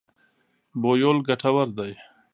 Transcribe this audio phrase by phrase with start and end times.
[0.81, 1.91] بویول ګټور دی.